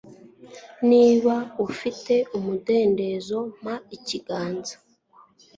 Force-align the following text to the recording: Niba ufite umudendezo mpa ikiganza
Niba 0.89 1.35
ufite 1.67 2.13
umudendezo 2.37 3.37
mpa 3.59 3.75
ikiganza 3.95 4.75